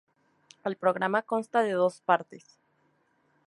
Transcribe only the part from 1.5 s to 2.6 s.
de dos partes.